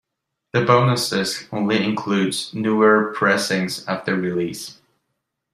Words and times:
The 0.53 0.65
bonus 0.65 1.11
disc 1.11 1.47
only 1.53 1.83
includes 1.83 2.55
newer 2.55 3.13
pressings 3.15 3.85
of 3.85 4.03
the 4.03 4.15
release. 4.15 4.81